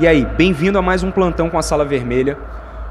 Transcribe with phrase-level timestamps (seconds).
[0.00, 2.38] E aí, bem-vindo a mais um plantão com a Sala Vermelha.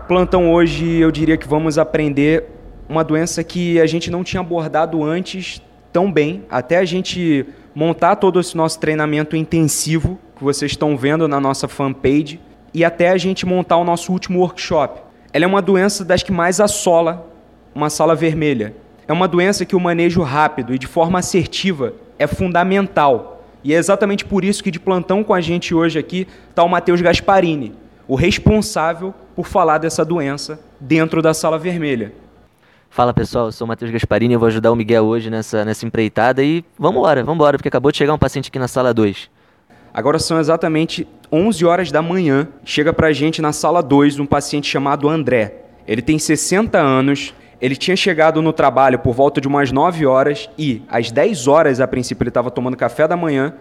[0.07, 2.45] Plantão hoje, eu diria que vamos aprender
[2.87, 5.59] uma doença que a gente não tinha abordado antes
[5.91, 11.27] tão bem, até a gente montar todo esse nosso treinamento intensivo que vocês estão vendo
[11.27, 12.39] na nossa fanpage
[12.75, 15.01] e até a gente montar o nosso último workshop.
[15.33, 17.27] Ela é uma doença das que mais assola
[17.73, 18.75] uma sala vermelha.
[19.07, 23.38] É uma doença que o manejo rápido e de forma assertiva é fundamental.
[23.63, 26.69] E é exatamente por isso que de plantão com a gente hoje aqui está o
[26.69, 27.73] Matheus Gasparini,
[28.07, 32.13] o responsável por falar dessa doença dentro da sala vermelha.
[32.89, 35.85] Fala pessoal, eu sou o Matheus Gasparini, eu vou ajudar o Miguel hoje nessa, nessa
[35.85, 38.93] empreitada e vamos embora, vamos embora, porque acabou de chegar um paciente aqui na sala
[38.93, 39.29] 2.
[39.93, 42.47] Agora são exatamente 11 horas da manhã.
[42.63, 45.63] Chega pra gente na sala 2 um paciente chamado André.
[45.87, 50.49] Ele tem 60 anos, ele tinha chegado no trabalho por volta de umas 9 horas
[50.57, 53.53] e às 10 horas, a princípio, ele estava tomando café da manhã,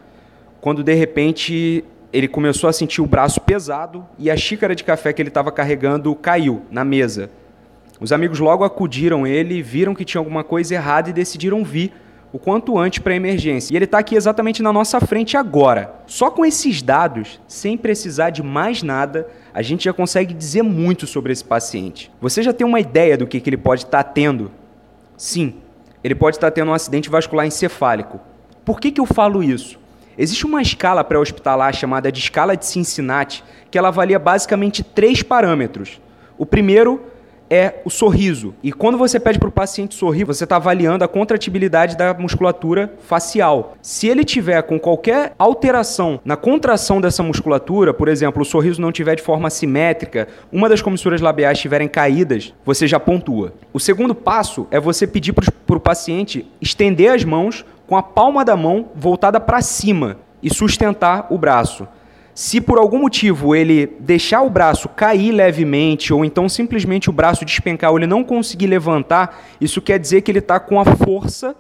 [0.61, 5.13] quando de repente ele começou a sentir o braço pesado e a xícara de café
[5.13, 7.31] que ele estava carregando caiu na mesa.
[8.01, 11.93] Os amigos logo acudiram ele, viram que tinha alguma coisa errada e decidiram vir
[12.33, 13.73] o quanto antes para a emergência.
[13.73, 15.95] E ele está aqui exatamente na nossa frente agora.
[16.07, 21.07] Só com esses dados, sem precisar de mais nada, a gente já consegue dizer muito
[21.07, 22.11] sobre esse paciente.
[22.21, 24.51] Você já tem uma ideia do que, que ele pode estar tendo?
[25.17, 25.55] Sim,
[26.05, 28.21] ele pode estar tendo um acidente vascular encefálico.
[28.65, 29.79] Por que, que eu falo isso?
[30.17, 36.01] Existe uma escala pré-hospitalar chamada de escala de Cincinnati, que ela avalia basicamente três parâmetros.
[36.37, 37.01] O primeiro
[37.51, 38.55] é o sorriso.
[38.63, 42.93] E quando você pede para o paciente sorrir, você está avaliando a contratibilidade da musculatura
[43.07, 43.75] facial.
[43.83, 48.93] Se ele tiver com qualquer alteração na contração dessa musculatura, por exemplo, o sorriso não
[48.93, 53.55] tiver de forma simétrica, uma das comissuras labiais estiverem caídas, você já pontua.
[53.73, 58.45] O segundo passo é você pedir para o paciente estender as mãos com a palma
[58.45, 61.87] da mão voltada para cima e sustentar o braço.
[62.39, 67.45] Se por algum motivo ele deixar o braço cair levemente, ou então simplesmente o braço
[67.45, 71.57] despencar, ou ele não conseguir levantar, isso quer dizer que ele está com a força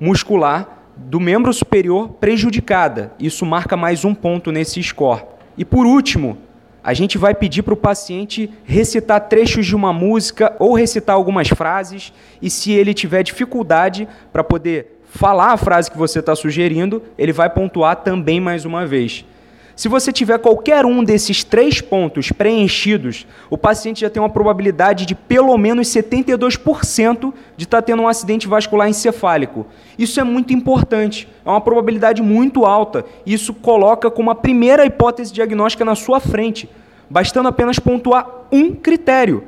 [0.00, 3.12] muscular do membro superior prejudicada.
[3.20, 5.22] Isso marca mais um ponto nesse score.
[5.54, 6.38] E por último,
[6.82, 11.48] a gente vai pedir para o paciente recitar trechos de uma música ou recitar algumas
[11.48, 12.10] frases,
[12.40, 17.34] e se ele tiver dificuldade para poder falar a frase que você está sugerindo, ele
[17.34, 19.26] vai pontuar também mais uma vez.
[19.76, 25.04] Se você tiver qualquer um desses três pontos preenchidos, o paciente já tem uma probabilidade
[25.04, 29.66] de pelo menos 72% de estar tendo um acidente vascular encefálico.
[29.98, 33.04] Isso é muito importante, é uma probabilidade muito alta.
[33.26, 36.70] Isso coloca como a primeira hipótese diagnóstica na sua frente,
[37.10, 39.44] bastando apenas pontuar um critério.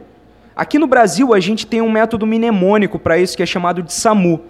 [0.55, 3.95] Aqui no Brasil, a gente tem um método mnemônico para isso que é chamado de
[3.95, 4.43] SAMU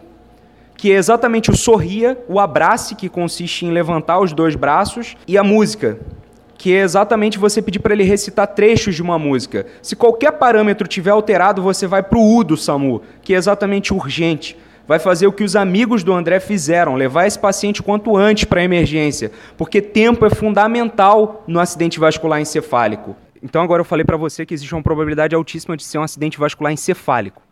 [0.78, 5.37] que é exatamente o sorria, o abrace, que consiste em levantar os dois braços, e
[5.37, 5.99] a música,
[6.56, 9.67] que é exatamente você pedir para ele recitar trechos de uma música.
[9.83, 13.93] Se qualquer parâmetro tiver alterado, você vai para o U do SAMU, que é exatamente
[13.93, 14.56] urgente.
[14.87, 18.61] Vai fazer o que os amigos do André fizeram, levar esse paciente quanto antes para
[18.61, 23.17] a emergência, porque tempo é fundamental no acidente vascular encefálico.
[23.43, 26.38] Então agora eu falei para você que existe uma probabilidade altíssima de ser um acidente
[26.38, 27.47] vascular encefálico.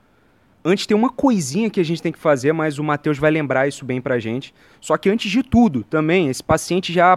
[0.68, 3.68] Antes tem uma coisinha que a gente tem que fazer, mas o Matheus vai lembrar
[3.68, 4.52] isso bem pra gente.
[4.80, 7.16] Só que antes de tudo, também, esse paciente já,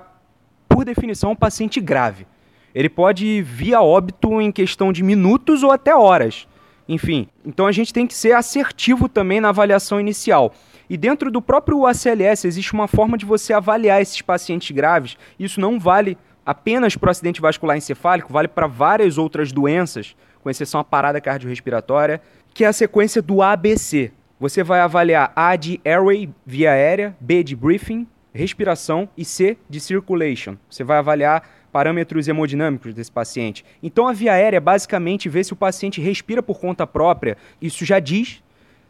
[0.68, 2.28] por definição, é um paciente grave.
[2.76, 6.48] Ele pode vir a óbito em questão de minutos ou até horas.
[6.88, 10.54] Enfim, então a gente tem que ser assertivo também na avaliação inicial.
[10.88, 15.18] E dentro do próprio ACLS existe uma forma de você avaliar esses pacientes graves.
[15.40, 20.50] Isso não vale apenas para o acidente vascular encefálico, vale para várias outras doenças, com
[20.50, 22.22] exceção à parada cardiorrespiratória
[22.54, 24.12] que é a sequência do ABC.
[24.40, 29.80] Você vai avaliar A de airway, via aérea, B de briefing, respiração e C de
[29.80, 30.56] circulation.
[30.70, 33.64] Você vai avaliar parâmetros hemodinâmicos desse paciente.
[33.82, 37.38] Então a via aérea é basicamente ver se o paciente respira por conta própria.
[37.62, 38.42] Isso já diz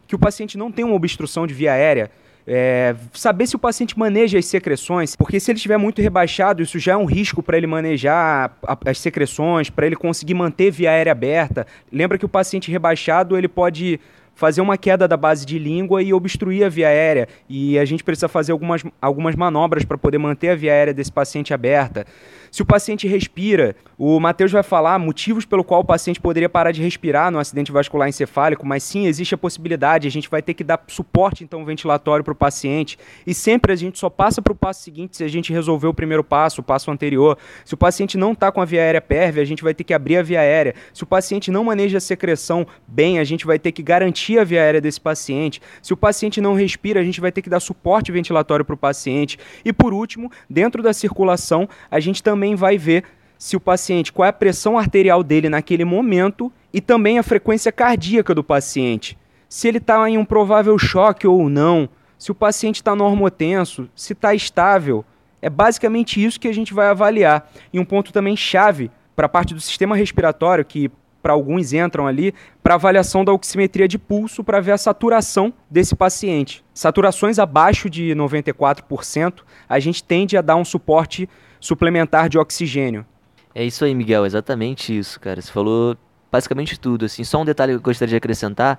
[0.06, 2.10] que o paciente não tem uma obstrução de via aérea.
[2.46, 6.78] É, saber se o paciente maneja as secreções, porque se ele estiver muito rebaixado, isso
[6.78, 10.90] já é um risco para ele manejar a- as secreções, para ele conseguir manter via
[10.90, 11.66] aérea aberta.
[11.92, 14.00] Lembra que o paciente rebaixado ele pode
[14.34, 17.28] fazer uma queda da base de língua e obstruir a via aérea.
[17.46, 21.12] E a gente precisa fazer algumas, algumas manobras para poder manter a via aérea desse
[21.12, 22.06] paciente aberta.
[22.50, 26.72] Se o paciente respira, o Matheus vai falar motivos pelo qual o paciente poderia parar
[26.72, 30.54] de respirar no acidente vascular encefálico, mas sim, existe a possibilidade, a gente vai ter
[30.54, 32.98] que dar suporte então ventilatório para o paciente.
[33.26, 35.94] E sempre a gente só passa para o passo seguinte se a gente resolver o
[35.94, 37.38] primeiro passo, o passo anterior.
[37.64, 39.94] Se o paciente não está com a via aérea pérvia, a gente vai ter que
[39.94, 40.74] abrir a via aérea.
[40.92, 44.44] Se o paciente não maneja a secreção bem, a gente vai ter que garantir a
[44.44, 45.60] via aérea desse paciente.
[45.82, 48.78] Se o paciente não respira, a gente vai ter que dar suporte ventilatório para o
[48.78, 49.38] paciente.
[49.62, 53.04] E por último, dentro da circulação, a gente também vai ver
[53.38, 57.72] se o paciente, qual é a pressão arterial dele naquele momento e também a frequência
[57.72, 59.16] cardíaca do paciente.
[59.48, 61.88] Se ele está em um provável choque ou não,
[62.18, 65.04] se o paciente está normotenso, se está estável.
[65.40, 67.50] É basicamente isso que a gente vai avaliar.
[67.72, 70.90] E um ponto também chave para a parte do sistema respiratório, que
[71.22, 75.94] para alguns entram ali, para avaliação da oximetria de pulso para ver a saturação desse
[75.94, 76.64] paciente.
[76.72, 81.28] Saturações abaixo de 94%, a gente tende a dar um suporte
[81.60, 83.06] suplementar de oxigênio.
[83.54, 85.40] É isso aí, Miguel, exatamente isso, cara.
[85.40, 85.96] Você falou
[86.30, 87.24] basicamente tudo, assim.
[87.24, 88.78] Só um detalhe que eu gostaria de acrescentar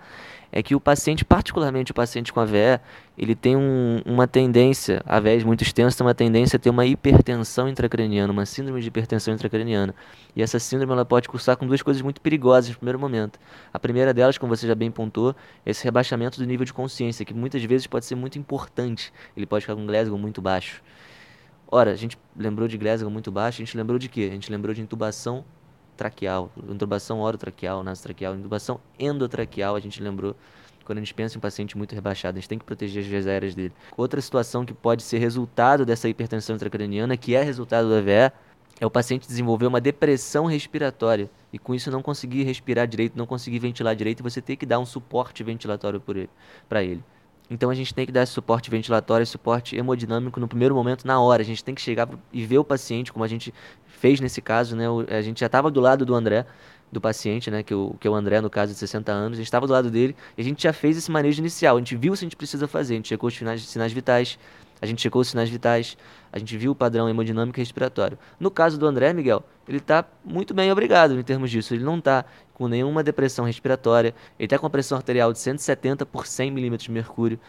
[0.53, 2.79] é que o paciente, particularmente o paciente com AVE,
[3.17, 7.69] ele tem um- uma tendência, AVEs muito extensa, tem uma tendência a ter uma hipertensão
[7.69, 9.95] intracraniana, uma síndrome de hipertensão intracraniana.
[10.35, 13.39] E essa síndrome ela pode cursar com duas coisas muito perigosas no primeiro momento.
[13.73, 15.35] A primeira delas, como você já bem pontuou,
[15.65, 19.13] é esse rebaixamento do nível de consciência, que muitas vezes pode ser muito importante.
[19.35, 20.81] Ele pode ficar com um Glasgow muito baixo.
[21.73, 24.27] Ora, a gente lembrou de Glasgow muito baixo, a gente lembrou de quê?
[24.29, 25.45] A gente lembrou de intubação
[25.95, 30.35] traqueal, intubação orotraqueal, nasotraqueal, intubação endotraqueal, a gente lembrou
[30.83, 33.07] quando a gente pensa em um paciente muito rebaixado, a gente tem que proteger as
[33.07, 33.71] vias aéreas dele.
[33.95, 38.33] Outra situação que pode ser resultado dessa hipertensão intracraniana, que é resultado do AVE,
[38.77, 43.25] é o paciente desenvolver uma depressão respiratória e com isso não conseguir respirar direito, não
[43.25, 46.03] conseguir ventilar direito e você ter que dar um suporte ventilatório
[46.67, 47.01] para ele.
[47.51, 51.05] Então a gente tem que dar esse suporte ventilatório, esse suporte hemodinâmico no primeiro momento,
[51.05, 51.41] na hora.
[51.41, 53.53] A gente tem que chegar e ver o paciente, como a gente
[53.85, 54.85] fez nesse caso, né?
[55.09, 56.45] A gente já estava do lado do André,
[56.89, 57.61] do paciente, né?
[57.61, 59.73] Que, o, que é o André, no caso de 60 anos, a gente estava do
[59.73, 61.75] lado dele e a gente já fez esse manejo inicial.
[61.75, 64.39] A gente viu o que a gente precisa fazer, a gente checou os sinais vitais,
[64.81, 65.97] a gente checou os sinais vitais,
[66.31, 68.17] a gente viu o padrão hemodinâmico e respiratório.
[68.39, 71.73] No caso do André, Miguel, ele está muito bem obrigado em termos disso.
[71.73, 76.05] Ele não está com nenhuma depressão respiratória, ele está com uma pressão arterial de 170
[76.05, 77.39] por 100 milímetros de mercúrio,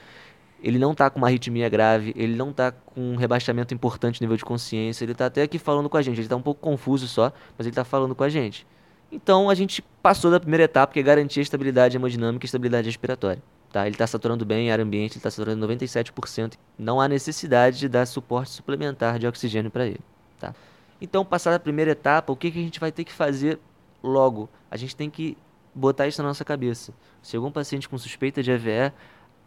[0.63, 4.25] ele não está com uma arritmia grave, ele não está com um rebaixamento importante no
[4.25, 6.61] nível de consciência, ele está até aqui falando com a gente, ele está um pouco
[6.61, 8.67] confuso só, mas ele está falando com a gente.
[9.11, 12.87] Então a gente passou da primeira etapa, que é garantir a estabilidade hemodinâmica e estabilidade
[12.87, 13.43] respiratória.
[13.73, 13.87] Tá?
[13.87, 16.59] Ele está saturando bem em ar ambiente, ele está saturando 97%.
[16.79, 20.01] Não há necessidade de dar suporte suplementar de oxigênio para ele.
[20.39, 20.55] Tá?
[21.01, 23.59] Então, passada a primeira etapa, o que, que a gente vai ter que fazer
[24.03, 24.49] logo?
[24.71, 25.39] A gente tem que
[25.75, 26.93] botar isso na nossa cabeça.
[27.23, 28.93] Se algum paciente com suspeita de AVE,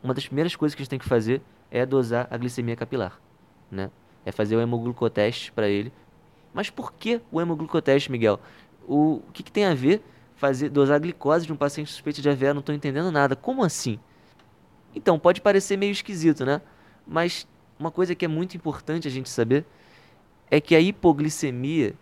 [0.01, 1.39] uma das primeiras coisas que a gente tem que fazer
[1.69, 3.19] é dosar a glicemia capilar.
[3.69, 3.92] Né?
[4.25, 5.94] É fazer o hemoglucoteste para ele.
[6.51, 8.39] Mas por que o hemoglucoteste, Miguel?
[8.88, 10.01] O, o que, que tem a ver
[10.36, 12.54] fazer dosar a glicose de um paciente suspeito de AVE?
[12.54, 13.36] Não estou entendendo nada.
[13.36, 14.00] Como assim?
[14.95, 16.61] Então, pode parecer meio esquisito, né?
[17.06, 17.45] Mas
[17.78, 19.66] uma coisa que é muito importante a gente saber
[20.49, 21.94] é que a hipoglicemia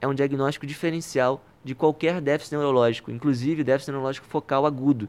[0.00, 5.08] é um diagnóstico diferencial de qualquer déficit neurológico, inclusive déficit neurológico focal agudo.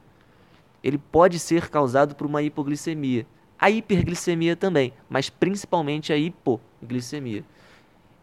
[0.84, 3.25] Ele pode ser causado por uma hipoglicemia.
[3.60, 7.44] A hiperglicemia também, mas principalmente a hipoglicemia.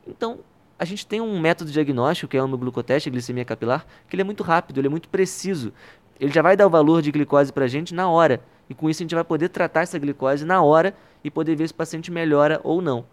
[0.07, 0.41] Então,
[0.79, 4.23] a gente tem um método diagnóstico, que é o hemoglucoteste, a glicemia capilar, que ele
[4.23, 5.73] é muito rápido, ele é muito preciso.
[6.19, 8.41] Ele já vai dar o valor de glicose para a gente na hora.
[8.69, 11.69] E com isso a gente vai poder tratar essa glicose na hora e poder ver
[11.69, 13.05] se o paciente melhora ou não.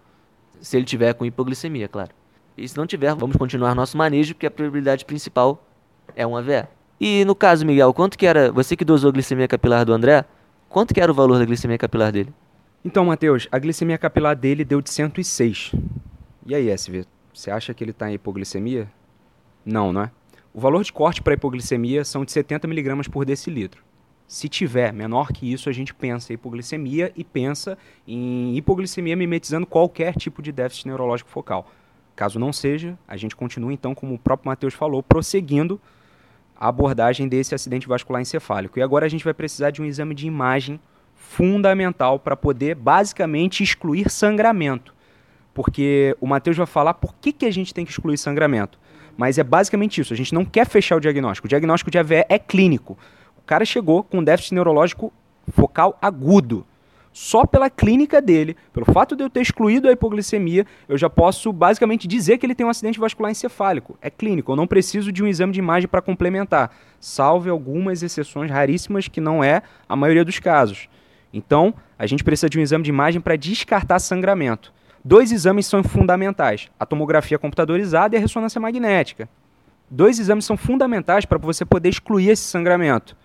[0.61, 2.11] Se ele tiver com hipoglicemia, claro.
[2.57, 5.65] E se não tiver, vamos continuar nosso manejo, porque a probabilidade principal
[6.15, 6.67] é um AVE.
[6.99, 10.23] E no caso, Miguel, quanto que era, você que dosou a glicemia capilar do André,
[10.69, 12.31] quanto que era o valor da glicemia capilar dele?
[12.83, 15.71] Então, Matheus, a glicemia capilar dele deu de 106.
[16.45, 18.87] E aí, SV, você acha que ele está em hipoglicemia?
[19.65, 20.11] Não, não é?
[20.53, 23.83] O valor de corte para hipoglicemia são de 70 mg por decilitro.
[24.31, 29.67] Se tiver menor que isso, a gente pensa em hipoglicemia e pensa em hipoglicemia mimetizando
[29.67, 31.69] qualquer tipo de déficit neurológico focal.
[32.15, 35.81] Caso não seja, a gente continua então, como o próprio Matheus falou, prosseguindo
[36.55, 38.79] a abordagem desse acidente vascular encefálico.
[38.79, 40.79] E agora a gente vai precisar de um exame de imagem
[41.13, 44.95] fundamental para poder basicamente excluir sangramento.
[45.53, 48.79] Porque o Matheus vai falar por que, que a gente tem que excluir sangramento.
[49.17, 51.47] Mas é basicamente isso, a gente não quer fechar o diagnóstico.
[51.47, 52.97] O diagnóstico de AVE é clínico.
[53.51, 55.11] Cara chegou com déficit neurológico
[55.49, 56.65] focal agudo.
[57.11, 61.51] Só pela clínica dele, pelo fato de eu ter excluído a hipoglicemia, eu já posso
[61.51, 63.97] basicamente dizer que ele tem um acidente vascular encefálico.
[64.01, 68.49] É clínico, eu não preciso de um exame de imagem para complementar, salve algumas exceções
[68.49, 70.87] raríssimas que não é a maioria dos casos.
[71.33, 74.71] Então, a gente precisa de um exame de imagem para descartar sangramento.
[75.03, 79.27] Dois exames são fundamentais: a tomografia computadorizada e a ressonância magnética.
[79.89, 83.19] Dois exames são fundamentais para você poder excluir esse sangramento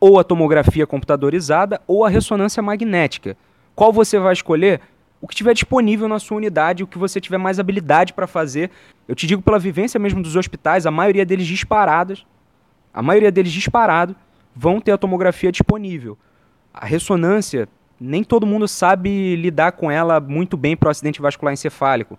[0.00, 3.36] ou a tomografia computadorizada ou a ressonância magnética.
[3.74, 4.80] Qual você vai escolher?
[5.20, 8.70] O que tiver disponível na sua unidade, o que você tiver mais habilidade para fazer.
[9.06, 12.24] Eu te digo pela vivência mesmo dos hospitais, a maioria deles disparadas,
[12.94, 14.14] a maioria deles disparado,
[14.54, 16.16] vão ter a tomografia disponível.
[16.72, 17.68] A ressonância,
[18.00, 22.18] nem todo mundo sabe lidar com ela muito bem para o acidente vascular encefálico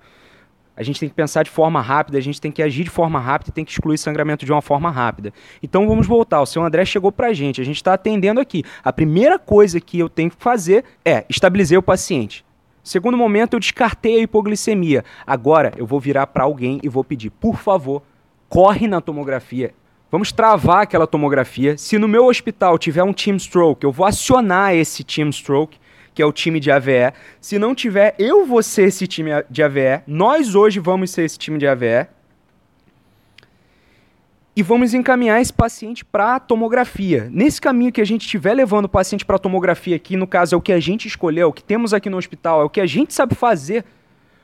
[0.79, 3.19] a gente tem que pensar de forma rápida, a gente tem que agir de forma
[3.19, 5.33] rápida e tem que excluir sangramento de uma forma rápida.
[5.61, 6.41] Então vamos voltar.
[6.41, 8.63] O seu André chegou para a gente, a gente está atendendo aqui.
[8.81, 12.45] A primeira coisa que eu tenho que fazer é estabilizar o paciente.
[12.81, 15.03] Segundo momento, eu descartei a hipoglicemia.
[15.27, 18.01] Agora eu vou virar para alguém e vou pedir, por favor,
[18.47, 19.73] corre na tomografia.
[20.09, 21.77] Vamos travar aquela tomografia.
[21.77, 25.77] Se no meu hospital tiver um team stroke, eu vou acionar esse team stroke
[26.13, 27.13] que é o time de AVE.
[27.39, 30.01] Se não tiver, eu vou ser esse time de AVE.
[30.05, 32.07] Nós hoje vamos ser esse time de AVE.
[34.55, 37.29] E vamos encaminhar esse paciente para tomografia.
[37.31, 40.57] Nesse caminho que a gente estiver levando o paciente para tomografia, que no caso é
[40.57, 42.85] o que a gente escolheu, o que temos aqui no hospital, é o que a
[42.85, 43.85] gente sabe fazer,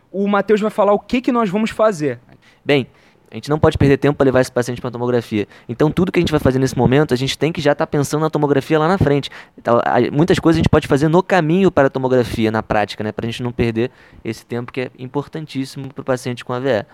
[0.10, 2.20] o Matheus vai falar o que, que nós vamos fazer.
[2.64, 2.88] Bem,
[3.32, 5.48] a gente não pode perder tempo para levar esse paciente para a tomografia.
[5.68, 7.86] Então, tudo que a gente vai fazer nesse momento, a gente tem que já estar
[7.86, 9.30] tá pensando na tomografia lá na frente.
[9.58, 13.12] Então, muitas coisas a gente pode fazer no caminho para a tomografia, na prática, né,
[13.12, 13.92] para a gente não perder
[14.24, 16.86] esse tempo que é importantíssimo para o paciente com AVE.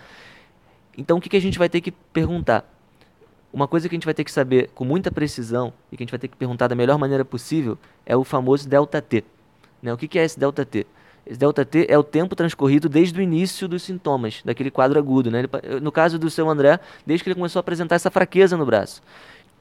[0.97, 2.65] Então, o que, que a gente vai ter que perguntar?
[3.53, 6.05] Uma coisa que a gente vai ter que saber com muita precisão e que a
[6.05, 9.23] gente vai ter que perguntar da melhor maneira possível é o famoso delta T.
[9.81, 9.93] Né?
[9.93, 10.85] O que, que é esse delta T?
[11.25, 15.29] Esse delta T é o tempo transcorrido desde o início dos sintomas, daquele quadro agudo.
[15.29, 15.39] Né?
[15.39, 18.65] Ele, no caso do seu André, desde que ele começou a apresentar essa fraqueza no
[18.65, 19.01] braço.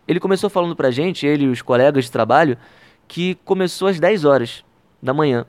[0.08, 2.56] Ele começou falando pra gente, ele e os colegas de trabalho,
[3.06, 4.64] que começou às 10 horas
[5.02, 5.44] da manhã.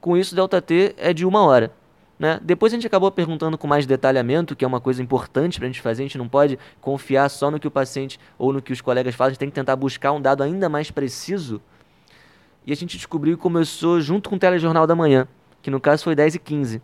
[0.00, 1.72] Com isso, o delta T é de uma hora.
[2.18, 2.38] Né?
[2.42, 5.70] Depois a gente acabou perguntando com mais detalhamento, que é uma coisa importante para a
[5.70, 6.02] gente fazer.
[6.02, 9.14] A gente não pode confiar só no que o paciente ou no que os colegas
[9.14, 11.60] falam, a gente tem que tentar buscar um dado ainda mais preciso.
[12.66, 15.26] E a gente descobriu que começou junto com o telejornal da manhã
[15.68, 16.80] que no caso foi 10 e 15.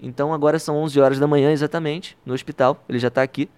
[0.00, 3.50] Então agora são 11 horas da manhã exatamente, no hospital, ele já está aqui.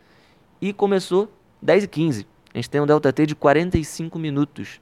[0.61, 2.27] E começou 10 e 15.
[2.53, 4.81] A gente tem um delta T de 45 minutos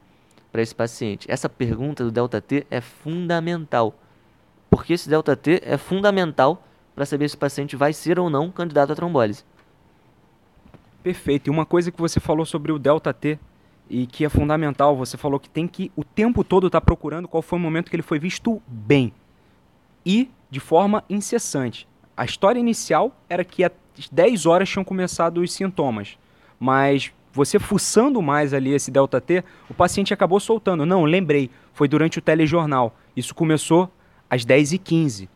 [0.51, 1.31] para esse paciente.
[1.31, 3.95] Essa pergunta do delta T é fundamental.
[4.71, 8.51] Porque esse delta T é fundamental para saber se o paciente vai ser ou não
[8.51, 9.45] candidato à trombólise.
[11.03, 11.49] Perfeito.
[11.49, 13.39] E uma coisa que você falou sobre o delta T
[13.91, 17.29] e que é fundamental, você falou que tem que o tempo todo estar tá procurando
[17.29, 19.13] qual foi o momento que ele foi visto bem
[20.09, 21.87] e de forma incessante.
[22.17, 23.71] A história inicial era que às
[24.11, 26.17] 10 horas tinham começado os sintomas,
[26.59, 30.87] mas você fuçando mais ali esse delta T, o paciente acabou soltando.
[30.87, 32.97] Não, lembrei, foi durante o telejornal.
[33.15, 33.93] Isso começou
[34.31, 35.29] às 10h15.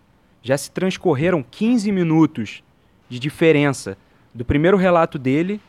[0.43, 2.65] Já se transcorreram 15 minutos
[3.11, 3.99] de diferença
[4.35, 5.61] do primeiro relato dele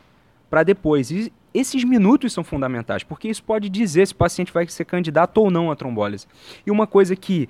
[0.48, 1.10] para depois.
[1.10, 5.38] E esses minutos são fundamentais, porque isso pode dizer se o paciente vai ser candidato
[5.38, 6.26] ou não à trombólise.
[6.66, 7.48] E uma coisa que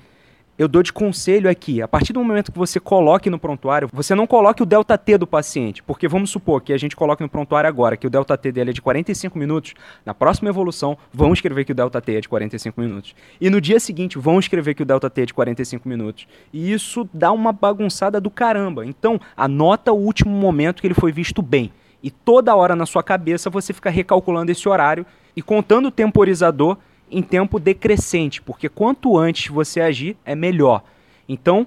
[0.56, 4.14] eu dou de conselho aqui, a partir do momento que você coloque no prontuário, você
[4.14, 7.28] não coloque o delta T do paciente, porque vamos supor que a gente coloque no
[7.28, 9.74] prontuário agora que o delta T dele é de 45 minutos,
[10.06, 13.14] na próxima evolução vão escrever que o delta T é de 45 minutos.
[13.40, 16.26] E no dia seguinte vão escrever que o delta T é de 45 minutos.
[16.52, 18.86] E isso dá uma bagunçada do caramba.
[18.86, 21.72] Então, anota o último momento que ele foi visto bem.
[22.02, 26.76] E toda hora na sua cabeça você fica recalculando esse horário e contando o temporizador
[27.10, 30.82] em tempo decrescente, porque quanto antes você agir, é melhor.
[31.28, 31.66] Então,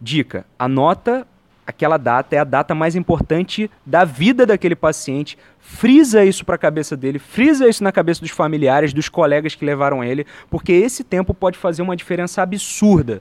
[0.00, 1.26] dica, anota
[1.66, 5.36] aquela data, é a data mais importante da vida daquele paciente.
[5.58, 9.64] Frisa isso para a cabeça dele, frisa isso na cabeça dos familiares, dos colegas que
[9.64, 13.20] levaram ele, porque esse tempo pode fazer uma diferença absurda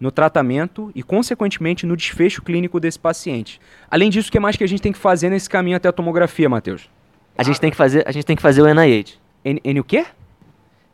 [0.00, 3.60] no tratamento e, consequentemente, no desfecho clínico desse paciente.
[3.90, 5.92] Além disso, o que mais que a gente tem que fazer nesse caminho até a
[5.92, 6.88] tomografia, Matheus?
[7.36, 9.14] A gente tem que fazer, a gente tem que fazer o NIH.
[9.44, 10.06] N, N o quê?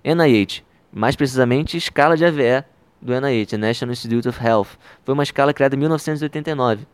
[0.04, 2.64] NIH, mais precisamente escala de AVE
[3.00, 4.68] do NIH, National Institute of Health.
[5.02, 6.86] Foi uma escala criada em 1989,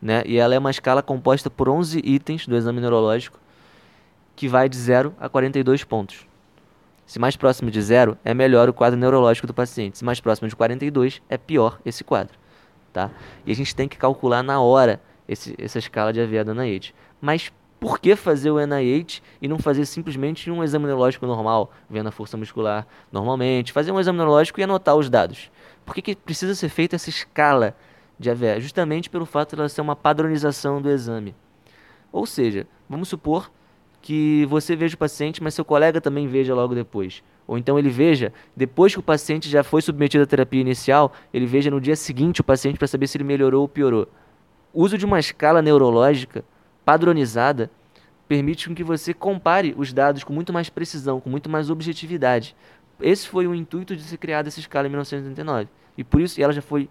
[0.00, 0.22] né?
[0.26, 3.40] E ela é uma escala composta por 11 itens do exame neurológico,
[4.36, 6.26] que vai de 0 a 42 pontos.
[7.06, 9.98] Se mais próximo de 0, é melhor o quadro neurológico do paciente.
[9.98, 12.38] Se mais próximo de 42, é pior esse quadro.
[12.92, 13.10] Tá?
[13.44, 16.92] E a gente tem que calcular na hora esse, essa escala de AVE da NIH.
[17.20, 22.10] Mas Por que fazer o NIH e não fazer simplesmente um exame neurológico normal, vendo
[22.10, 25.50] a força muscular normalmente, fazer um exame neurológico e anotar os dados?
[25.86, 27.74] Por que, que precisa ser feita essa escala
[28.18, 28.60] de AVE?
[28.60, 31.34] Justamente pelo fato de ela ser uma padronização do exame.
[32.12, 33.50] Ou seja, vamos supor
[34.02, 37.22] que você veja o paciente, mas seu colega também veja logo depois.
[37.46, 41.46] Ou então ele veja, depois que o paciente já foi submetido à terapia inicial, ele
[41.46, 44.06] veja no dia seguinte o paciente para saber se ele melhorou ou piorou.
[44.70, 46.44] O uso de uma escala neurológica
[46.90, 47.70] padronizada
[48.26, 52.56] permite com que você compare os dados com muito mais precisão, com muito mais objetividade.
[53.00, 55.68] Esse foi o intuito de ser criada essa escala em 1989.
[55.96, 56.88] E por isso ela já foi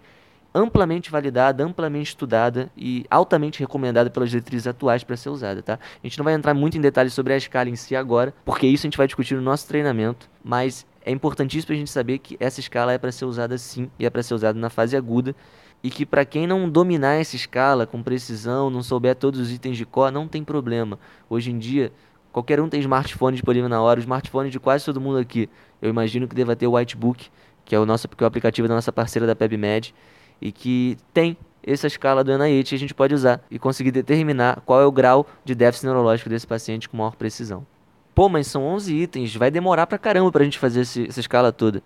[0.54, 5.74] amplamente validada, amplamente estudada e altamente recomendada pelas diretrizes atuais para ser usada, tá?
[6.02, 8.66] A gente não vai entrar muito em detalhes sobre a escala em si agora, porque
[8.66, 12.38] isso a gente vai discutir no nosso treinamento, mas é importantíssimo a gente saber que
[12.40, 15.36] essa escala é para ser usada sim e é para ser usada na fase aguda
[15.82, 19.76] e que para quem não dominar essa escala com precisão, não souber todos os itens
[19.76, 20.98] de cor, não tem problema.
[21.28, 21.92] Hoje em dia,
[22.32, 25.48] qualquer um tem smartphone disponível na hora, o smartphone de quase todo mundo aqui.
[25.80, 27.28] Eu imagino que deva ter o Whitebook,
[27.64, 29.94] que é o nosso que é o aplicativo da nossa parceira da PebMed
[30.40, 34.80] e que tem essa escala do NIH a gente pode usar e conseguir determinar qual
[34.80, 37.66] é o grau de déficit neurológico desse paciente com maior precisão.
[38.14, 41.52] Pô, mas são 11 itens, vai demorar pra caramba pra gente fazer esse, essa escala
[41.52, 41.82] toda.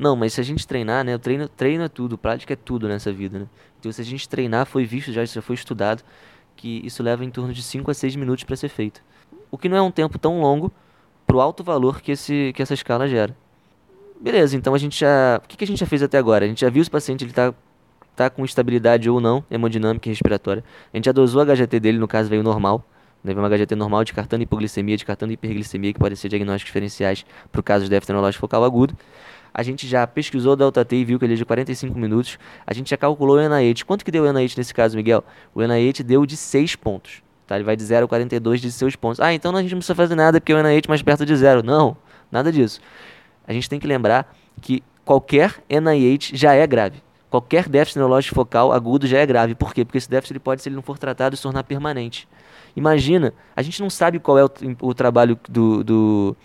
[0.00, 1.14] Não, mas se a gente treinar, né?
[1.14, 3.46] O treino, treino é tudo, prática é tudo nessa vida, né?
[3.78, 6.02] Então se a gente treinar, foi visto já, já foi estudado,
[6.56, 9.02] que isso leva em torno de 5 a 6 minutos para ser feito.
[9.50, 10.72] O que não é um tempo tão longo
[11.26, 13.36] pro alto valor que, esse, que essa escala gera.
[14.18, 15.38] Beleza, então a gente já...
[15.44, 16.46] O que, que a gente já fez até agora?
[16.46, 17.52] A gente já viu se o paciente ele tá,
[18.16, 20.64] tá com estabilidade ou não, hemodinâmica e respiratória.
[20.94, 22.82] A gente já dosou a HGT dele, no caso veio normal.
[23.22, 23.34] Né?
[23.34, 27.62] Veio uma HGT normal descartando hipoglicemia, descartando hiperglicemia, que podem ser diagnósticos diferenciais para o
[27.62, 28.96] caso de déficit focal agudo.
[29.52, 32.38] A gente já pesquisou o delta T e viu que ele é de 45 minutos.
[32.66, 33.84] A gente já calculou o NIH.
[33.84, 35.24] Quanto que deu o NIH nesse caso, Miguel?
[35.54, 37.22] O NIH deu de 6 pontos.
[37.50, 37.56] Tá?
[37.56, 39.18] Ele vai de 0 a 42 de seus pontos.
[39.18, 41.34] Ah, então a gente não precisa fazer nada porque o NIH é mais perto de
[41.34, 41.64] zero.
[41.64, 41.96] Não,
[42.30, 42.80] nada disso.
[43.44, 47.02] A gente tem que lembrar que qualquer NIH já é grave.
[47.28, 49.56] Qualquer déficit neurológico focal agudo já é grave.
[49.56, 49.84] Por quê?
[49.84, 52.28] Porque esse déficit ele pode, se ele não for tratado, se tornar permanente.
[52.76, 54.50] Imagina, a gente não sabe qual é o,
[54.82, 56.36] o trabalho do, do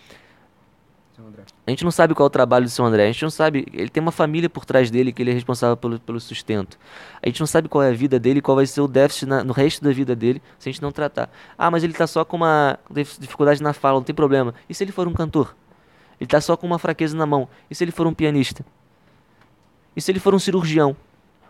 [1.68, 3.66] a gente não sabe qual é o trabalho do seu André, a gente não sabe.
[3.74, 6.78] Ele tem uma família por trás dele que ele é responsável pelo, pelo sustento.
[7.24, 9.44] A gente não sabe qual é a vida dele, qual vai ser o déficit na,
[9.44, 11.28] no resto da vida dele se a gente não tratar.
[11.58, 12.78] Ah, mas ele está só com uma
[13.20, 14.54] dificuldade na fala, não tem problema.
[14.70, 15.56] E se ele for um cantor?
[16.20, 17.50] Ele está só com uma fraqueza na mão.
[17.70, 18.64] E se ele for um pianista?
[19.96, 20.96] E se ele for um cirurgião?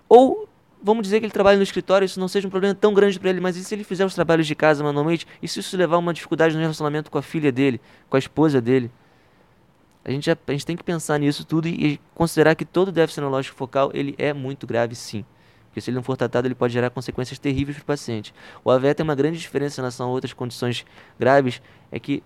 [0.08, 0.48] Ou
[0.82, 3.32] vamos dizer que ele trabalha no escritório, isso não seja um problema tão grande para
[3.32, 5.28] ele, mas e se ele fizer os trabalhos de casa manualmente?
[5.42, 8.20] E se isso levar a uma dificuldade no relacionamento com a filha dele, com a
[8.20, 8.90] esposa dele?
[10.06, 13.22] A gente, a gente tem que pensar nisso tudo e, e considerar que todo déficit
[13.22, 15.26] neurológico focal ele é muito grave sim.
[15.66, 18.34] Porque se ele não for tratado, ele pode gerar consequências terríveis para o paciente.
[18.64, 20.86] O AVE tem uma grande diferença em relação a outras condições
[21.20, 22.24] graves, é que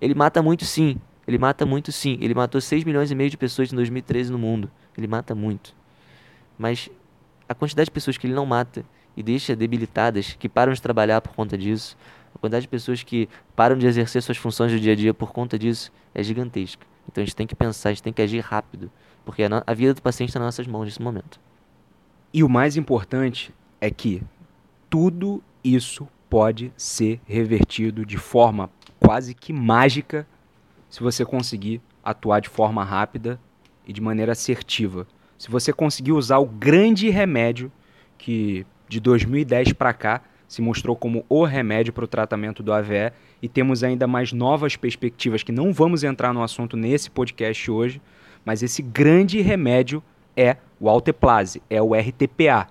[0.00, 0.98] ele mata muito sim.
[1.26, 2.16] Ele mata muito sim.
[2.20, 4.70] Ele matou 6 milhões e meio de pessoas em 2013 no mundo.
[4.96, 5.74] Ele mata muito.
[6.56, 6.88] Mas
[7.46, 11.20] a quantidade de pessoas que ele não mata e deixa debilitadas, que param de trabalhar
[11.20, 11.94] por conta disso,
[12.34, 15.30] a quantidade de pessoas que param de exercer suas funções do dia a dia por
[15.30, 16.86] conta disso é gigantesca.
[17.08, 18.90] Então a gente tem que pensar, a gente tem que agir rápido,
[19.24, 21.40] porque a, a vida do paciente está nas nossas mãos nesse momento.
[22.32, 24.22] E o mais importante é que
[24.90, 30.26] tudo isso pode ser revertido de forma quase que mágica
[30.90, 33.40] se você conseguir atuar de forma rápida
[33.86, 35.06] e de maneira assertiva.
[35.38, 37.72] Se você conseguir usar o grande remédio
[38.16, 43.12] que de 2010 para cá se mostrou como o remédio para o tratamento do AVE
[43.42, 48.00] e temos ainda mais novas perspectivas que não vamos entrar no assunto nesse podcast hoje,
[48.44, 50.02] mas esse grande remédio
[50.34, 52.66] é o alteplase, é o RTPA.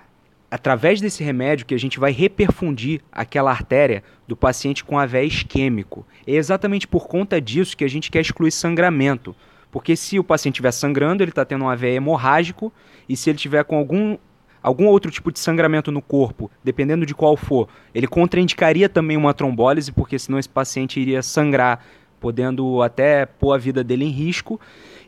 [0.50, 6.06] Através desse remédio que a gente vai reperfundir aquela artéria do paciente com AVE isquêmico.
[6.26, 9.36] É exatamente por conta disso que a gente quer excluir sangramento.
[9.70, 12.72] Porque se o paciente estiver sangrando, ele está tendo um AVE hemorrágico,
[13.08, 14.18] e se ele tiver com algum
[14.68, 19.34] algum outro tipo de sangramento no corpo, dependendo de qual for, ele contraindicaria também uma
[19.34, 21.84] trombólise, porque senão esse paciente iria sangrar,
[22.20, 24.60] podendo até pôr a vida dele em risco.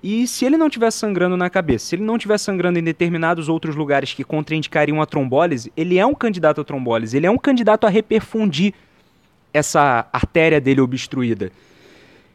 [0.02, 3.50] E se ele não estiver sangrando na cabeça, se ele não estiver sangrando em determinados
[3.50, 7.38] outros lugares que contraindicariam a trombólise, ele é um candidato a trombólise, ele é um
[7.38, 8.74] candidato a reperfundir
[9.54, 11.52] essa artéria dele obstruída.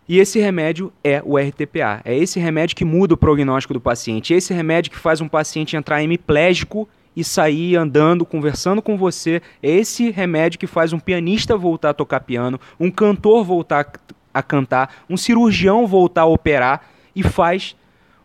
[0.06, 2.02] E esse remédio é o RTPA.
[2.04, 4.34] É esse remédio que muda o prognóstico do paciente.
[4.34, 9.40] É esse remédio que faz um paciente entrar hemiplégico e sair andando, conversando com você.
[9.62, 13.92] É esse remédio que faz um pianista voltar a tocar piano, um cantor voltar
[14.32, 17.76] a cantar, um cirurgião voltar a operar e faz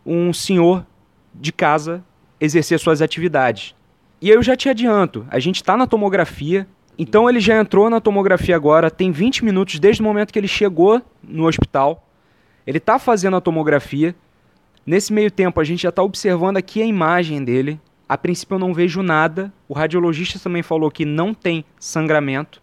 [0.04, 0.84] um senhor
[1.34, 2.04] de casa
[2.40, 3.74] exercer suas atividades.
[4.20, 6.66] E eu já te adianto, a gente está na tomografia
[6.98, 10.48] Então ele já entrou na tomografia agora, tem 20 minutos desde o momento que ele
[10.48, 12.06] chegou no hospital.
[12.66, 14.14] Ele está fazendo a tomografia.
[14.84, 17.80] Nesse meio tempo, a gente já está observando aqui a imagem dele.
[18.10, 19.52] A princípio, eu não vejo nada.
[19.68, 22.60] O radiologista também falou que não tem sangramento.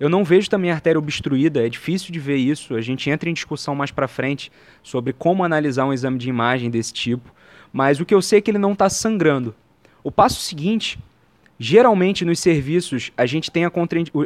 [0.00, 2.74] Eu não vejo também a artéria obstruída, é difícil de ver isso.
[2.74, 4.50] A gente entra em discussão mais para frente
[4.82, 7.32] sobre como analisar um exame de imagem desse tipo.
[7.72, 9.54] Mas o que eu sei é que ele não está sangrando.
[10.02, 10.98] O passo seguinte,
[11.60, 13.70] geralmente nos serviços, a gente tem a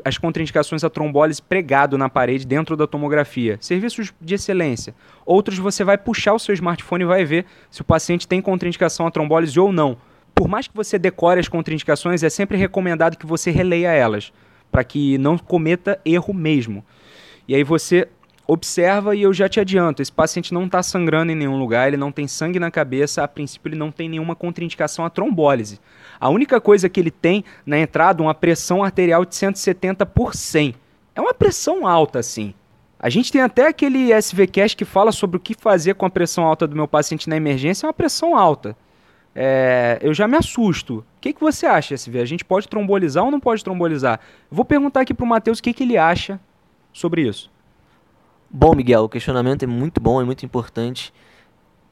[0.06, 3.58] as contraindicações à trombólise pregado na parede dentro da tomografia.
[3.60, 4.94] Serviços de excelência.
[5.26, 9.06] Outros você vai puxar o seu smartphone e vai ver se o paciente tem contraindicação
[9.06, 9.98] à trombólise ou não.
[10.36, 14.30] Por mais que você decore as contraindicações, é sempre recomendado que você releia elas,
[14.70, 16.84] para que não cometa erro mesmo.
[17.48, 18.06] E aí você
[18.46, 21.96] observa e eu já te adianto, esse paciente não está sangrando em nenhum lugar, ele
[21.96, 25.80] não tem sangue na cabeça, a princípio ele não tem nenhuma contraindicação à trombólise.
[26.20, 30.74] A única coisa que ele tem na entrada uma pressão arterial de 170 por 100.
[31.14, 32.52] É uma pressão alta, assim.
[33.00, 36.44] A gente tem até aquele SVCast que fala sobre o que fazer com a pressão
[36.44, 38.76] alta do meu paciente na emergência, é uma pressão alta.
[39.38, 41.00] É, eu já me assusto.
[41.00, 42.20] O que, que você acha, SV?
[42.20, 44.18] A gente pode trombolizar ou não pode trombolizar?
[44.50, 46.40] Vou perguntar aqui pro Matheus o que, que ele acha
[46.90, 47.50] sobre isso.
[48.50, 51.12] Bom, Miguel, o questionamento é muito bom, é muito importante.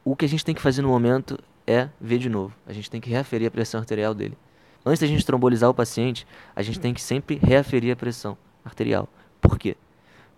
[0.03, 2.57] O que a gente tem que fazer no momento é ver de novo.
[2.67, 4.39] A gente tem que reaferir a pressão arterial dele.
[4.87, 6.27] Antes da gente trombolizar o paciente,
[6.57, 9.07] a gente tem que sempre reaferir a pressão arterial.
[9.39, 9.77] Por quê?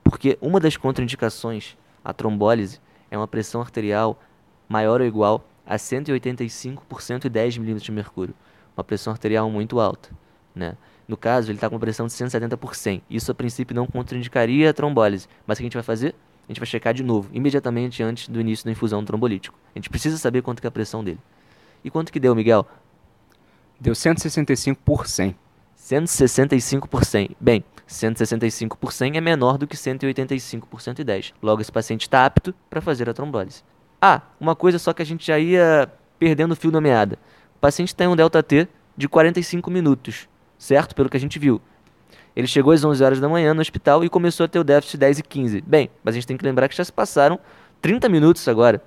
[0.03, 4.21] Porque uma das contraindicações à trombólise é uma pressão arterial
[4.69, 8.35] maior ou igual a 185 por 110 milímetros de mercúrio.
[8.77, 10.11] Uma pressão arterial muito alta.
[10.55, 10.77] Né?
[11.09, 13.03] No caso, ele está com uma pressão de 170 por 100.
[13.11, 15.29] Isso, a princípio, não contraindicaria a trombólise.
[15.47, 16.15] Mas o que a gente vai fazer?
[16.49, 19.59] A gente vai checar de novo, imediatamente antes do início da infusão do trombolítico.
[19.75, 21.19] A gente precisa saber quanto que é a pressão dele.
[21.83, 22.67] E quanto que deu, Miguel?
[23.81, 25.37] Deu 165 por 100.
[25.75, 27.37] 165 por 100.
[27.41, 31.35] Bem, 165 por 100 é menor do que 185 por 110.
[31.43, 33.63] Logo, esse paciente está apto para fazer a trombólise.
[34.01, 37.19] Ah, uma coisa só que a gente já ia perdendo o fio da meada.
[37.57, 40.29] O paciente tem um delta T de 45 minutos,
[40.59, 40.95] certo?
[40.95, 41.61] Pelo que a gente viu.
[42.35, 44.99] Ele chegou às 11 horas da manhã no hospital e começou a ter o déficit
[44.99, 45.61] 10 e 15.
[45.63, 47.39] Bem, mas a gente tem que lembrar que já se passaram
[47.81, 48.83] 30 minutos agora.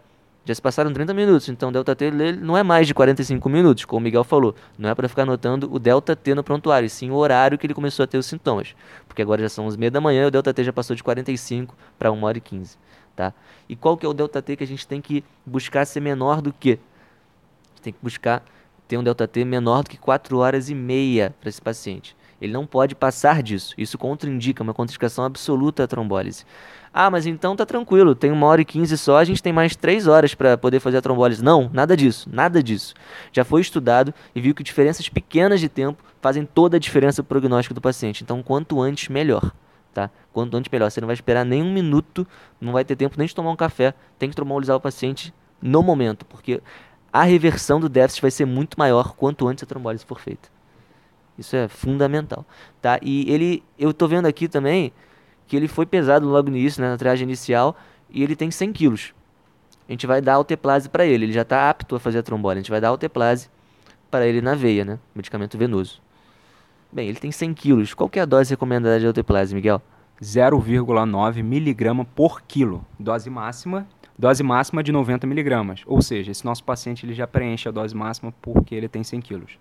[0.46, 3.86] Já se passaram 30 minutos, então o delta T não é mais de 45 minutos,
[3.86, 4.56] como o Miguel falou.
[4.78, 7.68] Não é para ficar anotando o delta T no prontuário, e sim o horário que
[7.68, 8.74] ele começou a ter os sintomas.
[9.08, 11.76] Porque agora já são 11h30 da manhã e o delta T já passou de 45
[11.98, 12.78] para 1 hora e 15.
[13.20, 13.34] Tá?
[13.68, 16.42] E qual que é o delta T que a gente tem que buscar ser menor
[16.42, 16.70] do que?
[16.70, 18.42] A gente tem que buscar
[18.88, 22.16] ter um delta T menor do que 4 horas e meia para esse paciente.
[22.42, 23.74] Ele não pode passar disso.
[23.78, 26.46] Isso contraindica uma contraindicação absoluta à trombólise.
[26.94, 29.76] Ah, mas então tá tranquilo, tem uma hora e 15 só, a gente tem mais
[29.76, 31.44] 3 horas para poder fazer a trombólise.
[31.44, 32.94] Não, nada disso, nada disso.
[33.34, 37.42] Já foi estudado e viu que diferenças pequenas de tempo fazem toda a diferença pro
[37.42, 38.24] prognóstico do paciente.
[38.24, 39.52] Então, quanto antes, melhor.
[40.00, 40.10] Tá?
[40.32, 40.90] Quanto antes, melhor.
[40.90, 42.26] Você não vai esperar nem um minuto,
[42.62, 43.94] não vai ter tempo nem de tomar um café.
[44.18, 46.62] Tem que trombolizar o paciente no momento, porque
[47.12, 50.48] a reversão do déficit vai ser muito maior quanto antes a trombólise for feita.
[51.38, 52.46] Isso é fundamental,
[52.82, 52.98] tá?
[53.02, 54.94] E ele, eu tô vendo aqui também
[55.48, 57.76] que ele foi pesado logo no início, né, na triagem inicial,
[58.10, 59.14] e ele tem 100 quilos.
[59.86, 62.54] A gente vai dar alteplase para ele, ele já está apto a fazer a trombose.
[62.54, 63.50] A gente vai dar alteplase
[64.10, 66.02] para ele na veia, né, medicamento venoso.
[66.92, 67.94] Bem, ele tem 100 quilos.
[67.94, 69.80] Qual que é a dose recomendada de alteplase, Miguel?
[70.22, 72.84] 0,9 miligrama por quilo.
[73.00, 75.82] Dose máxima, dose máxima de 90 miligramas.
[75.86, 79.22] Ou seja, esse nosso paciente ele já preenche a dose máxima porque ele tem 100
[79.22, 79.60] quilos.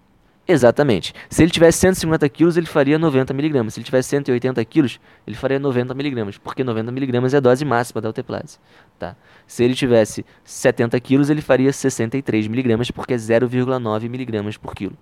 [0.48, 1.12] Exatamente.
[1.28, 3.74] Se ele tivesse 150 quilos, ele faria 90 miligramas.
[3.74, 7.62] Se ele tivesse 180 quilos, ele faria 90 miligramas, porque 90 miligramas é a dose
[7.66, 8.58] máxima da alteplase.
[8.98, 9.14] Tá?
[9.46, 14.96] Se ele tivesse 70 quilos, ele faria 63 miligramas, porque é 0,9 miligramas por quilo.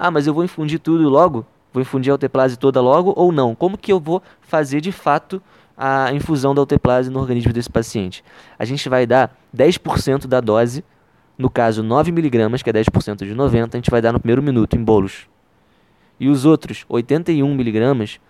[0.00, 1.44] Ah, mas eu vou infundir tudo logo?
[1.72, 3.52] Vou infundir a alteplase toda logo ou não?
[3.52, 5.42] Como que eu vou fazer de fato
[5.76, 8.22] a infusão da alteplase no organismo desse paciente?
[8.56, 10.84] A gente vai dar 10% da dose
[11.36, 14.76] no caso 9mg, que é 10% de 90, a gente vai dar no primeiro minuto
[14.76, 15.28] em bolos.
[16.18, 18.20] E os outros 81mg,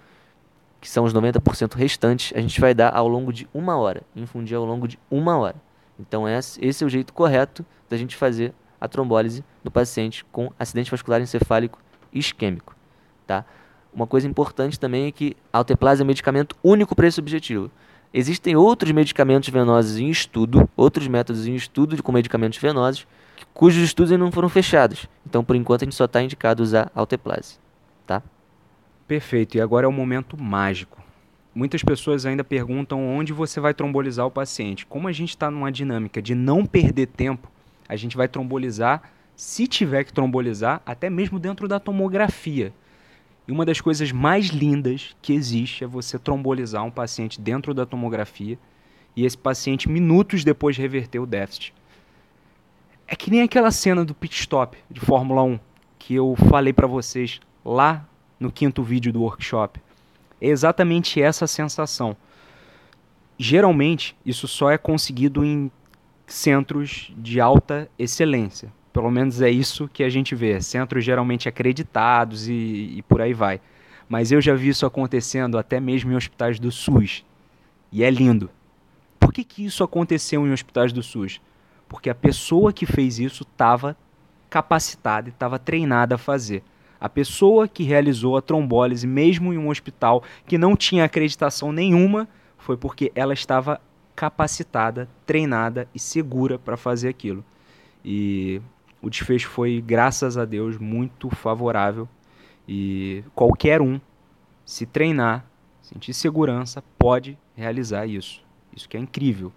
[0.81, 4.57] que são os 90% restantes, a gente vai dar ao longo de uma hora, infundir
[4.57, 5.57] ao longo de uma hora.
[6.01, 10.91] Então esse é o jeito correto da gente fazer a trombólise no paciente com acidente
[10.91, 11.79] vascular encefálico
[12.13, 12.75] isquêmico.
[13.27, 13.45] Tá?
[13.93, 17.71] Uma coisa importante também é que a alteplase é um medicamento único para esse objetivo.
[18.13, 23.07] Existem outros medicamentos venosos em estudo, outros métodos em estudo com medicamentos venosos,
[23.53, 25.07] cujos estudos ainda não foram fechados.
[25.27, 27.59] Então, por enquanto, a gente só está indicado usar alteplase.
[28.07, 28.23] Tá?
[29.07, 29.57] Perfeito.
[29.57, 31.03] E agora é o momento mágico.
[31.55, 34.87] Muitas pessoas ainda perguntam onde você vai trombolizar o paciente.
[34.87, 37.51] Como a gente está numa dinâmica de não perder tempo,
[37.89, 39.03] a gente vai trombolizar,
[39.35, 42.73] se tiver que trombolizar, até mesmo dentro da tomografia.
[43.47, 47.87] E uma das coisas mais lindas que existe é você trombolizar um paciente dentro da
[47.87, 48.59] tomografia
[49.17, 51.75] e esse paciente, minutos depois, reverter o déficit.
[53.07, 55.59] É que nem aquela cena do pit stop de Fórmula 1
[55.99, 58.07] que eu falei para vocês lá
[58.39, 59.81] no quinto vídeo do workshop.
[60.41, 62.17] É exatamente essa sensação.
[63.37, 65.71] Geralmente, isso só é conseguido em
[66.29, 68.71] centros de alta excelência.
[68.93, 70.61] Pelo menos é isso que a gente vê.
[70.61, 73.61] Centros geralmente acreditados e, e por aí vai.
[74.09, 77.25] Mas eu já vi isso acontecendo até mesmo em hospitais do SUS.
[77.91, 78.51] E é lindo.
[79.19, 81.41] Por que, que isso aconteceu em hospitais do SUS?
[81.89, 83.97] Porque a pessoa que fez isso estava
[84.51, 86.63] capacitada e estava treinada a fazer.
[87.01, 92.29] A pessoa que realizou a trombólise, mesmo em um hospital que não tinha acreditação nenhuma,
[92.59, 93.81] foi porque ela estava
[94.19, 97.45] capacitada, treinada e segura para fazer aquilo.
[98.05, 98.61] E
[99.01, 102.09] o desfecho foi, graças a Deus, muito favorável.
[102.67, 104.01] E qualquer um,
[104.65, 105.47] se treinar,
[105.81, 108.43] sentir segurança, pode realizar isso.
[108.77, 109.53] Isso que é incrível.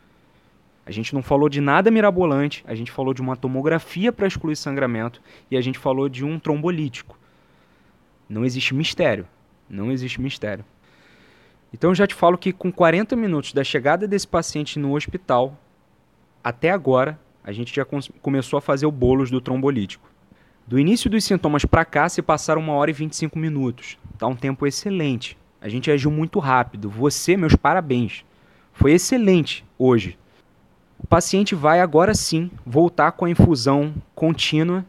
[0.85, 4.55] A gente não falou de nada mirabolante, a gente falou de uma tomografia para excluir
[4.55, 7.17] sangramento e a gente falou de um trombolítico.
[8.29, 9.27] Não existe mistério.
[9.67, 10.63] Não existe mistério.
[11.73, 15.57] Então eu já te falo que com 40 minutos da chegada desse paciente no hospital
[16.43, 17.85] até agora, a gente já
[18.21, 20.09] começou a fazer o bolos do trombolítico.
[20.67, 23.97] Do início dos sintomas para cá se passaram 1 hora e 25 minutos.
[24.17, 25.37] Tá um tempo excelente.
[25.59, 26.89] A gente agiu muito rápido.
[26.89, 28.23] Você, meus parabéns.
[28.73, 30.17] Foi excelente hoje.
[30.97, 34.85] O paciente vai agora sim voltar com a infusão contínua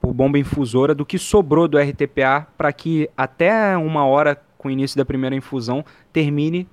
[0.00, 4.70] por bomba infusora do que sobrou do RTPA para que até uma hora com o
[4.70, 6.68] início da primeira infusão termine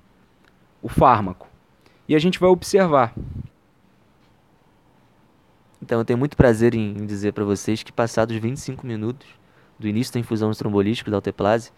[0.82, 1.48] o fármaco.
[2.08, 3.14] E a gente vai observar.
[5.80, 9.28] Então eu tenho muito prazer em dizer para vocês que passados 25 minutos
[9.78, 11.70] do início da infusão de trombolítico da alteplase,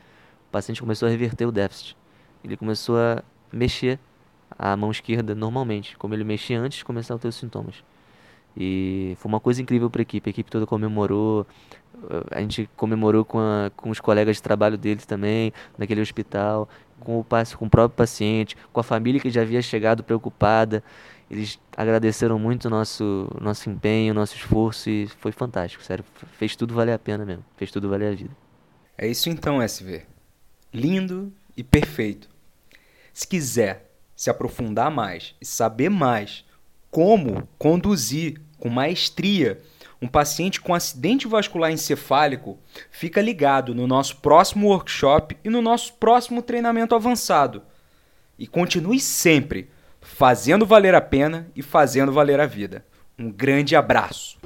[0.47, 1.97] o paciente começou a reverter o déficit.
[2.43, 3.99] Ele começou a mexer
[4.57, 7.83] a mão esquerda normalmente, como ele mexia antes de começar a ter os sintomas.
[8.57, 10.29] E foi uma coisa incrível para a equipe.
[10.29, 11.45] A equipe toda comemorou.
[12.31, 17.19] A gente comemorou com, a, com os colegas de trabalho deles também, naquele hospital, com
[17.19, 17.25] o,
[17.57, 20.83] com o próprio paciente, com a família que já havia chegado preocupada.
[21.29, 26.05] Eles agradeceram muito o nosso, nosso empenho, nosso esforço e foi fantástico, sério.
[26.33, 27.43] Fez tudo valer a pena mesmo.
[27.57, 28.35] Fez tudo valer a vida.
[28.97, 30.03] É isso então, SV.
[30.73, 32.29] Lindo e perfeito.
[33.11, 36.45] Se quiser se aprofundar mais e saber mais
[36.95, 39.61] como conduzir com maestria
[40.01, 42.57] um paciente com acidente vascular encefálico,
[42.89, 47.63] fica ligado no nosso próximo workshop e no nosso próximo treinamento avançado.
[48.39, 52.85] E continue sempre fazendo valer a pena e fazendo valer a vida.
[53.19, 54.39] Um grande abraço!